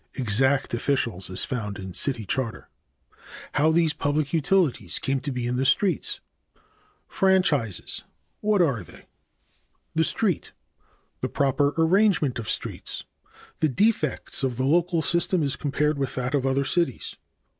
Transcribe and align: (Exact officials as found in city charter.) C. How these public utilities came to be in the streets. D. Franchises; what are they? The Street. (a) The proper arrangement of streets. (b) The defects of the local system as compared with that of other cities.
(Exact 0.15 0.73
officials 0.73 1.29
as 1.29 1.45
found 1.45 1.77
in 1.77 1.93
city 1.93 2.25
charter.) 2.25 2.69
C. 3.13 3.17
How 3.53 3.69
these 3.69 3.93
public 3.93 4.33
utilities 4.33 4.97
came 4.97 5.19
to 5.19 5.31
be 5.31 5.45
in 5.45 5.57
the 5.57 5.63
streets. 5.63 6.21
D. 6.55 6.61
Franchises; 7.07 8.01
what 8.39 8.63
are 8.63 8.81
they? 8.81 9.05
The 9.93 10.03
Street. 10.03 10.53
(a) 10.55 10.81
The 11.21 11.29
proper 11.29 11.75
arrangement 11.77 12.39
of 12.39 12.49
streets. 12.49 13.03
(b) 13.03 13.27
The 13.59 13.69
defects 13.69 14.43
of 14.43 14.57
the 14.57 14.65
local 14.65 15.03
system 15.03 15.43
as 15.43 15.55
compared 15.55 15.99
with 15.99 16.15
that 16.15 16.33
of 16.33 16.47
other 16.47 16.65
cities. 16.65 17.17